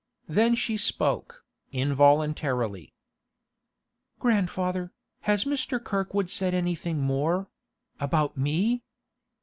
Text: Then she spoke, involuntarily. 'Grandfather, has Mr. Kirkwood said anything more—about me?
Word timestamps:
Then 0.27 0.55
she 0.55 0.77
spoke, 0.77 1.45
involuntarily. 1.71 2.91
'Grandfather, 4.17 4.93
has 5.29 5.45
Mr. 5.45 5.77
Kirkwood 5.79 6.27
said 6.31 6.55
anything 6.55 7.01
more—about 7.03 8.35
me? 8.35 8.81